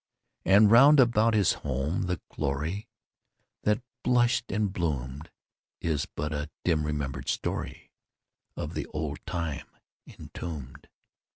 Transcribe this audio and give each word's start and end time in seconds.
And, 0.45 0.71
round 0.71 0.99
about 0.99 1.35
his 1.35 1.53
home, 1.61 2.07
the 2.07 2.19
glory 2.31 2.89
That 3.61 3.83
blushed 4.03 4.51
and 4.51 4.73
bloomed 4.73 5.29
Is 5.79 6.07
but 6.15 6.33
a 6.33 6.49
dim 6.63 6.87
remembered 6.87 7.29
story 7.29 7.91
Of 8.55 8.73
the 8.73 8.87
old 8.87 9.23
time 9.27 9.67
entombed. 10.07 10.87